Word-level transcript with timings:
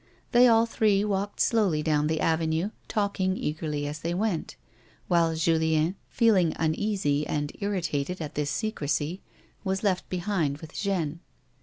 They 0.31 0.47
all 0.47 0.65
three 0.65 1.05
walked 1.05 1.39
slowly 1.39 1.83
down 1.83 2.07
the 2.07 2.21
avenue 2.21 2.71
talking 2.87 3.37
eagerly 3.37 3.85
as 3.85 3.99
they 3.99 4.15
went, 4.15 4.55
while 5.07 5.35
Julien, 5.35 5.93
feeling 6.09 6.53
uneasy 6.55 7.27
and 7.27 7.51
irritated 7.59 8.19
at 8.19 8.33
this 8.33 8.49
secrecy, 8.49 9.21
was 9.63 9.83
left 9.83 10.09
behind 10.09 10.57
with 10.57 10.73
Jeanne. 10.73 11.19